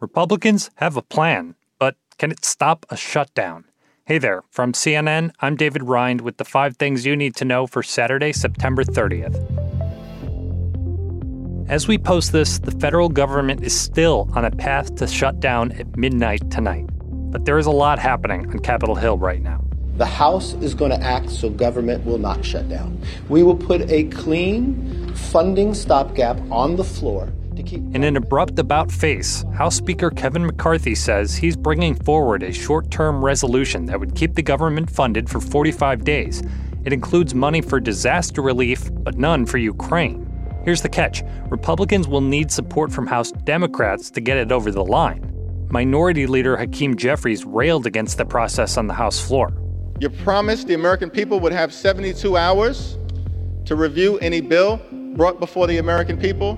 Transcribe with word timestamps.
Republicans 0.00 0.70
have 0.76 0.96
a 0.96 1.02
plan, 1.02 1.56
but 1.80 1.96
can 2.18 2.30
it 2.30 2.44
stop 2.44 2.86
a 2.88 2.96
shutdown? 2.96 3.64
Hey 4.04 4.18
there, 4.18 4.42
from 4.48 4.72
CNN, 4.72 5.32
I'm 5.40 5.56
David 5.56 5.82
Rind 5.82 6.20
with 6.20 6.36
the 6.36 6.44
five 6.44 6.76
things 6.76 7.04
you 7.04 7.16
need 7.16 7.34
to 7.34 7.44
know 7.44 7.66
for 7.66 7.82
Saturday, 7.82 8.32
September 8.32 8.84
30th. 8.84 9.34
As 11.68 11.88
we 11.88 11.98
post 11.98 12.30
this, 12.30 12.60
the 12.60 12.70
federal 12.70 13.08
government 13.08 13.64
is 13.64 13.78
still 13.78 14.30
on 14.34 14.44
a 14.44 14.52
path 14.52 14.94
to 14.96 15.08
shut 15.08 15.40
down 15.40 15.72
at 15.72 15.96
midnight 15.96 16.48
tonight. 16.48 16.86
But 17.32 17.44
there 17.44 17.58
is 17.58 17.66
a 17.66 17.72
lot 17.72 17.98
happening 17.98 18.48
on 18.50 18.60
Capitol 18.60 18.94
Hill 18.94 19.18
right 19.18 19.42
now. 19.42 19.64
The 19.96 20.06
House 20.06 20.52
is 20.54 20.74
going 20.74 20.92
to 20.92 21.02
act 21.02 21.28
so 21.28 21.50
government 21.50 22.06
will 22.06 22.18
not 22.18 22.44
shut 22.44 22.68
down. 22.68 23.02
We 23.28 23.42
will 23.42 23.56
put 23.56 23.90
a 23.90 24.04
clean 24.04 25.12
funding 25.14 25.74
stopgap 25.74 26.38
on 26.52 26.76
the 26.76 26.84
floor 26.84 27.32
in 27.58 28.04
an 28.04 28.16
abrupt 28.16 28.60
about 28.60 28.90
face, 28.90 29.44
House 29.52 29.74
Speaker 29.74 30.10
Kevin 30.10 30.46
McCarthy 30.46 30.94
says 30.94 31.34
he's 31.34 31.56
bringing 31.56 31.94
forward 31.96 32.44
a 32.44 32.52
short 32.52 32.88
term 32.90 33.24
resolution 33.24 33.84
that 33.86 33.98
would 33.98 34.14
keep 34.14 34.34
the 34.34 34.42
government 34.42 34.88
funded 34.88 35.28
for 35.28 35.40
45 35.40 36.04
days. 36.04 36.40
It 36.84 36.92
includes 36.92 37.34
money 37.34 37.60
for 37.60 37.80
disaster 37.80 38.42
relief, 38.42 38.90
but 39.02 39.16
none 39.16 39.44
for 39.44 39.58
Ukraine. 39.58 40.24
Here's 40.64 40.82
the 40.82 40.88
catch 40.88 41.24
Republicans 41.48 42.06
will 42.06 42.20
need 42.20 42.52
support 42.52 42.92
from 42.92 43.08
House 43.08 43.32
Democrats 43.32 44.08
to 44.12 44.20
get 44.20 44.36
it 44.36 44.52
over 44.52 44.70
the 44.70 44.84
line. 44.84 45.34
Minority 45.68 46.28
Leader 46.28 46.56
Hakeem 46.56 46.96
Jeffries 46.96 47.44
railed 47.44 47.86
against 47.86 48.18
the 48.18 48.24
process 48.24 48.76
on 48.76 48.86
the 48.86 48.94
House 48.94 49.18
floor. 49.18 49.52
You 49.98 50.10
promised 50.10 50.68
the 50.68 50.74
American 50.74 51.10
people 51.10 51.40
would 51.40 51.52
have 51.52 51.74
72 51.74 52.36
hours 52.36 52.96
to 53.64 53.74
review 53.74 54.16
any 54.18 54.40
bill 54.40 54.80
brought 55.16 55.40
before 55.40 55.66
the 55.66 55.78
American 55.78 56.16
people 56.16 56.56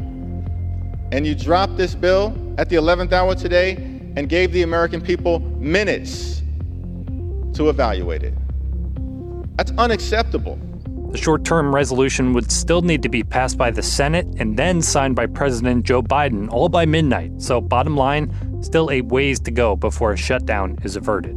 and 1.12 1.26
you 1.26 1.34
dropped 1.34 1.76
this 1.76 1.94
bill 1.94 2.36
at 2.58 2.68
the 2.68 2.76
11th 2.76 3.12
hour 3.12 3.34
today 3.34 3.72
and 4.16 4.28
gave 4.28 4.52
the 4.52 4.62
American 4.62 5.00
people 5.00 5.40
minutes 5.40 6.42
to 7.54 7.68
evaluate 7.68 8.22
it. 8.22 8.34
That's 9.56 9.72
unacceptable. 9.72 10.58
The 11.10 11.18
short 11.18 11.44
term 11.44 11.74
resolution 11.74 12.32
would 12.34 12.52
still 12.52 12.82
need 12.82 13.02
to 13.02 13.08
be 13.08 13.24
passed 13.24 13.58
by 13.58 13.72
the 13.72 13.82
Senate 13.82 14.26
and 14.38 14.56
then 14.56 14.80
signed 14.80 15.16
by 15.16 15.26
President 15.26 15.84
Joe 15.84 16.02
Biden, 16.02 16.48
all 16.50 16.68
by 16.68 16.86
midnight. 16.86 17.42
So, 17.42 17.60
bottom 17.60 17.96
line, 17.96 18.32
still 18.62 18.90
a 18.90 19.00
ways 19.00 19.40
to 19.40 19.50
go 19.50 19.74
before 19.74 20.12
a 20.12 20.16
shutdown 20.16 20.78
is 20.84 20.94
averted. 20.94 21.36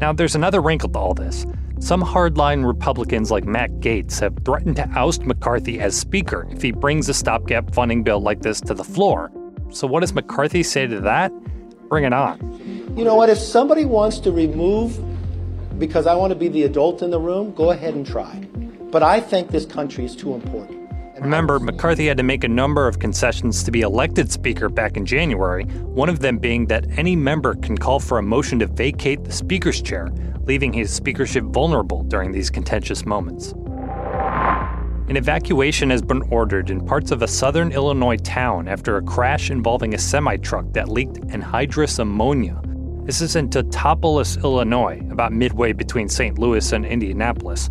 Now, 0.00 0.14
there's 0.14 0.34
another 0.34 0.62
wrinkle 0.62 0.88
to 0.90 0.98
all 0.98 1.12
this. 1.12 1.44
Some 1.80 2.02
hardline 2.02 2.66
Republicans 2.66 3.30
like 3.30 3.44
Matt 3.44 3.70
Gaetz 3.80 4.18
have 4.20 4.36
threatened 4.44 4.76
to 4.76 4.88
oust 4.90 5.22
McCarthy 5.22 5.80
as 5.80 5.96
Speaker 5.96 6.46
if 6.50 6.60
he 6.60 6.72
brings 6.72 7.08
a 7.08 7.14
stopgap 7.14 7.72
funding 7.72 8.02
bill 8.02 8.20
like 8.20 8.42
this 8.42 8.60
to 8.62 8.74
the 8.74 8.84
floor. 8.84 9.30
So, 9.70 9.86
what 9.86 10.00
does 10.00 10.12
McCarthy 10.12 10.62
say 10.62 10.86
to 10.86 11.00
that? 11.00 11.32
Bring 11.88 12.04
it 12.04 12.12
on. 12.12 12.94
You 12.96 13.04
know 13.04 13.14
what? 13.14 13.30
If 13.30 13.38
somebody 13.38 13.84
wants 13.84 14.18
to 14.20 14.32
remove 14.32 14.98
because 15.78 16.06
I 16.06 16.14
want 16.14 16.32
to 16.32 16.34
be 16.34 16.48
the 16.48 16.64
adult 16.64 17.02
in 17.02 17.10
the 17.10 17.20
room, 17.20 17.54
go 17.54 17.70
ahead 17.70 17.94
and 17.94 18.04
try. 18.04 18.46
But 18.90 19.02
I 19.02 19.20
think 19.20 19.50
this 19.50 19.64
country 19.64 20.04
is 20.04 20.16
too 20.16 20.34
important. 20.34 20.77
Remember, 21.20 21.58
McCarthy 21.58 22.06
had 22.06 22.16
to 22.18 22.22
make 22.22 22.44
a 22.44 22.48
number 22.48 22.86
of 22.86 23.00
concessions 23.00 23.64
to 23.64 23.72
be 23.72 23.80
elected 23.80 24.30
Speaker 24.30 24.68
back 24.68 24.96
in 24.96 25.04
January, 25.04 25.64
one 25.64 26.08
of 26.08 26.20
them 26.20 26.38
being 26.38 26.66
that 26.66 26.86
any 26.96 27.16
member 27.16 27.56
can 27.56 27.76
call 27.76 27.98
for 27.98 28.18
a 28.18 28.22
motion 28.22 28.60
to 28.60 28.66
vacate 28.66 29.24
the 29.24 29.32
Speaker's 29.32 29.82
chair, 29.82 30.10
leaving 30.44 30.72
his 30.72 30.92
speakership 30.92 31.42
vulnerable 31.44 32.04
during 32.04 32.30
these 32.30 32.50
contentious 32.50 33.04
moments. 33.04 33.52
An 35.08 35.16
evacuation 35.16 35.90
has 35.90 36.02
been 36.02 36.22
ordered 36.30 36.70
in 36.70 36.86
parts 36.86 37.10
of 37.10 37.22
a 37.22 37.28
southern 37.28 37.72
Illinois 37.72 38.18
town 38.18 38.68
after 38.68 38.96
a 38.96 39.02
crash 39.02 39.50
involving 39.50 39.94
a 39.94 39.98
semi 39.98 40.36
truck 40.36 40.72
that 40.72 40.88
leaked 40.88 41.16
anhydrous 41.28 41.98
ammonia. 41.98 42.60
This 43.04 43.20
is 43.20 43.34
in 43.34 43.48
Teutopolis, 43.48 44.40
Illinois, 44.44 45.00
about 45.10 45.32
midway 45.32 45.72
between 45.72 46.08
St. 46.08 46.38
Louis 46.38 46.72
and 46.72 46.84
Indianapolis. 46.86 47.70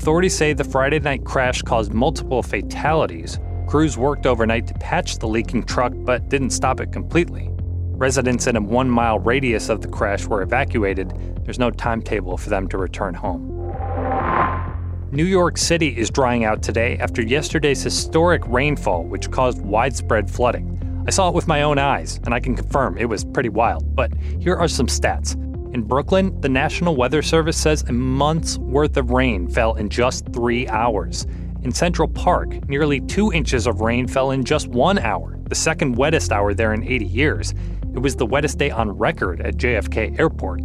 Authorities 0.00 0.34
say 0.34 0.54
the 0.54 0.64
Friday 0.64 0.98
night 0.98 1.26
crash 1.26 1.60
caused 1.60 1.92
multiple 1.92 2.42
fatalities. 2.42 3.38
Crews 3.68 3.98
worked 3.98 4.24
overnight 4.24 4.66
to 4.68 4.72
patch 4.72 5.18
the 5.18 5.28
leaking 5.28 5.62
truck 5.62 5.92
but 5.94 6.30
didn't 6.30 6.52
stop 6.52 6.80
it 6.80 6.90
completely. 6.90 7.50
Residents 7.52 8.46
in 8.46 8.56
a 8.56 8.62
one 8.62 8.88
mile 8.88 9.18
radius 9.18 9.68
of 9.68 9.82
the 9.82 9.88
crash 9.88 10.24
were 10.24 10.40
evacuated. 10.40 11.12
There's 11.44 11.58
no 11.58 11.70
timetable 11.70 12.38
for 12.38 12.48
them 12.48 12.66
to 12.68 12.78
return 12.78 13.12
home. 13.12 13.46
New 15.12 15.26
York 15.26 15.58
City 15.58 15.94
is 15.94 16.08
drying 16.08 16.44
out 16.44 16.62
today 16.62 16.96
after 16.96 17.20
yesterday's 17.20 17.82
historic 17.82 18.40
rainfall, 18.46 19.04
which 19.04 19.30
caused 19.30 19.60
widespread 19.60 20.30
flooding. 20.30 21.04
I 21.06 21.10
saw 21.10 21.28
it 21.28 21.34
with 21.34 21.46
my 21.46 21.60
own 21.60 21.76
eyes, 21.76 22.20
and 22.24 22.32
I 22.32 22.40
can 22.40 22.56
confirm 22.56 22.96
it 22.96 23.04
was 23.04 23.26
pretty 23.26 23.50
wild. 23.50 23.94
But 23.94 24.14
here 24.14 24.56
are 24.56 24.66
some 24.66 24.86
stats. 24.86 25.36
In 25.72 25.82
Brooklyn, 25.82 26.40
the 26.40 26.48
National 26.48 26.96
Weather 26.96 27.22
Service 27.22 27.56
says 27.56 27.82
a 27.82 27.92
month's 27.92 28.58
worth 28.58 28.96
of 28.96 29.12
rain 29.12 29.48
fell 29.48 29.74
in 29.74 29.88
just 29.88 30.26
three 30.32 30.66
hours. 30.66 31.28
In 31.62 31.70
Central 31.70 32.08
Park, 32.08 32.68
nearly 32.68 33.00
two 33.00 33.32
inches 33.32 33.68
of 33.68 33.80
rain 33.80 34.08
fell 34.08 34.32
in 34.32 34.42
just 34.42 34.66
one 34.66 34.98
hour, 34.98 35.38
the 35.44 35.54
second 35.54 35.94
wettest 35.94 36.32
hour 36.32 36.54
there 36.54 36.74
in 36.74 36.82
80 36.82 37.04
years. 37.04 37.54
It 37.94 38.00
was 38.00 38.16
the 38.16 38.26
wettest 38.26 38.58
day 38.58 38.70
on 38.70 38.90
record 38.90 39.42
at 39.42 39.58
JFK 39.58 40.18
Airport. 40.18 40.62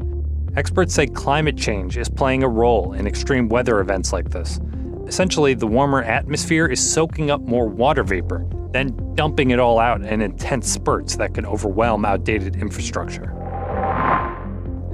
Experts 0.55 0.95
say 0.95 1.05
climate 1.05 1.55
change 1.55 1.97
is 1.97 2.09
playing 2.09 2.41
a 2.41 2.49
role 2.49 2.93
in 2.93 3.05
extreme 3.05 3.47
weather 3.47 3.81
events 3.81 4.11
like 4.11 4.31
this. 4.31 4.59
Essentially, 5.05 5.53
the 5.53 5.67
warmer 5.67 6.01
atmosphere 6.01 6.65
is 6.65 6.79
soaking 6.79 7.29
up 7.29 7.41
more 7.41 7.67
water 7.67 8.03
vapor, 8.03 8.43
then 8.71 9.13
dumping 9.13 9.51
it 9.51 9.59
all 9.59 9.77
out 9.77 10.01
in 10.01 10.21
intense 10.21 10.71
spurts 10.71 11.15
that 11.17 11.35
can 11.35 11.45
overwhelm 11.45 12.05
outdated 12.05 12.55
infrastructure. 12.55 13.44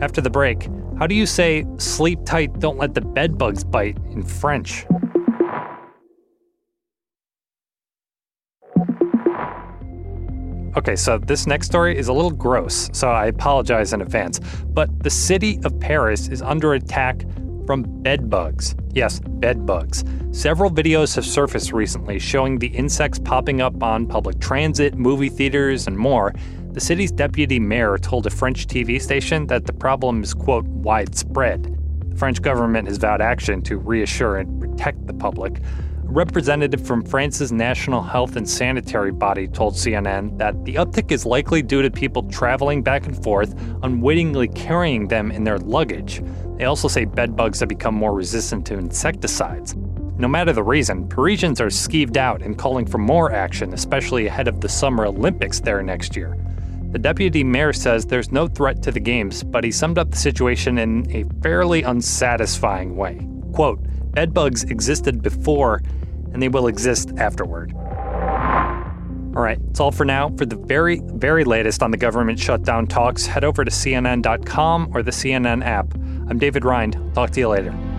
After 0.02 0.20
the 0.20 0.32
break, 0.32 0.68
how 0.98 1.06
do 1.06 1.14
you 1.14 1.28
say 1.28 1.64
sleep 1.78 2.20
tight, 2.26 2.60
don't 2.60 2.80
let 2.80 2.96
the 2.96 3.02
bedbugs 3.02 3.64
bite 3.64 3.98
in 4.10 4.24
French? 4.24 4.86
Okay, 10.76 10.96
so 10.96 11.20
this 11.20 11.46
next 11.46 11.68
story 11.68 11.96
is 11.96 12.08
a 12.08 12.14
little 12.14 12.32
gross, 12.32 12.90
so 12.94 13.10
I 13.10 13.28
apologize 13.28 13.94
in 13.94 14.02
advance. 14.02 14.40
But 14.70 15.04
the 15.04 15.10
city 15.10 15.60
of 15.66 15.80
Paris 15.80 16.30
is 16.30 16.42
under 16.42 16.74
attack 16.74 17.24
from 17.68 17.84
bedbugs. 18.02 18.74
Yes, 18.94 19.20
bedbugs. 19.20 20.04
Several 20.32 20.72
videos 20.72 21.14
have 21.16 21.26
surfaced 21.26 21.74
recently 21.74 22.18
showing 22.18 22.58
the 22.58 22.68
insects 22.68 23.20
popping 23.20 23.62
up 23.62 23.84
on 23.84 24.08
public 24.08 24.40
transit, 24.40 24.96
movie 24.96 25.30
theaters, 25.30 25.88
and 25.88 25.98
more. 25.98 26.34
The 26.74 26.80
city's 26.80 27.12
deputy 27.12 27.60
mayor 27.60 27.98
told 27.98 28.26
a 28.26 28.30
French 28.30 28.66
TV 28.66 29.02
station 29.02 29.46
that 29.48 29.66
the 29.66 29.74
problem 29.74 30.24
is, 30.24 30.34
quote, 30.34 30.66
widespread. 30.68 31.78
The 32.10 32.16
French 32.16 32.42
government 32.42 32.88
has 32.88 32.98
vowed 32.98 33.20
action 33.20 33.62
to 33.64 33.76
reassure 33.78 34.38
and 34.38 34.58
protect 34.58 35.06
the 35.06 35.14
public 35.14 35.60
A 35.60 35.64
representative 36.06 36.88
from 36.88 37.04
France's 37.04 37.52
national 37.52 38.02
health 38.02 38.38
and 38.38 38.50
sanitary 38.50 39.12
body 39.12 39.50
told 39.50 39.74
CNN 39.74 40.38
that 40.38 40.64
the 40.64 40.76
uptick 40.76 41.12
is 41.12 41.26
likely 41.26 41.62
due 41.62 41.82
to 41.82 41.92
people 41.92 42.24
traveling 42.30 42.82
back 42.82 43.06
and 43.06 43.22
forth, 43.22 43.54
unwittingly 43.84 44.48
carrying 44.48 45.10
them 45.10 45.30
in 45.30 45.44
their 45.44 45.60
luggage. 45.60 46.24
They 46.56 46.64
also 46.64 46.88
say 46.88 47.04
bedbugs 47.04 47.60
have 47.60 47.68
become 47.68 47.96
more 47.96 48.14
resistant 48.14 48.66
to 48.68 48.78
insecticides. 48.78 49.76
No 50.18 50.30
matter 50.30 50.54
the 50.54 50.64
reason, 50.64 51.10
Parisians 51.10 51.60
are 51.60 51.68
skeeved 51.68 52.16
out 52.16 52.42
and 52.42 52.58
calling 52.58 52.86
for 52.86 52.98
more 52.98 53.34
action, 53.34 53.74
especially 53.74 54.28
ahead 54.28 54.48
of 54.48 54.62
the 54.62 54.70
Summer 54.70 55.06
Olympics 55.06 55.60
there 55.60 55.84
next 55.84 56.16
year. 56.16 56.38
The 56.92 57.00
deputy 57.00 57.44
mayor 57.44 57.72
says 57.72 58.06
there's 58.06 58.34
no 58.34 58.48
threat 58.48 58.84
to 58.84 58.92
the 58.92 59.00
games, 59.00 59.44
but 59.44 59.64
he 59.64 59.72
summed 59.72 59.98
up 59.98 60.12
the 60.12 60.18
situation 60.18 60.78
in 60.78 61.10
a 61.10 61.24
fairly 61.42 61.84
unsatisfying 61.84 62.98
way. 62.98 63.26
Quote, 63.54 63.80
Bedbugs 64.12 64.66
existed 64.66 65.22
before 65.22 65.82
and 66.34 66.42
they 66.42 66.50
will 66.50 66.68
exist 66.68 67.12
afterward. 67.18 67.74
All 69.34 69.42
right, 69.42 69.58
that's 69.68 69.80
all 69.80 69.92
for 69.92 70.04
now. 70.04 70.32
For 70.36 70.46
the 70.46 70.58
very, 70.58 71.00
very 71.06 71.46
latest 71.46 71.82
on 71.82 71.92
the 71.92 71.98
government 71.98 72.38
shutdown 72.38 72.88
talks, 72.88 73.26
head 73.26 73.46
over 73.46 73.64
to 73.64 73.72
CNN.com 73.72 74.92
or 74.94 75.02
the 75.02 75.12
CNN 75.12 75.64
app. 75.66 75.94
I'm 75.94 76.40
David 76.40 76.66
Rind. 76.66 76.98
Talk 77.14 77.30
to 77.32 77.40
you 77.40 77.48
later. 77.48 77.91